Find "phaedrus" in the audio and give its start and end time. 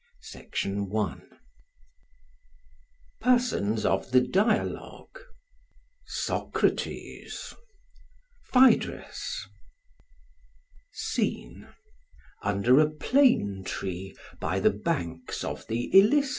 0.19-1.37, 8.51-9.45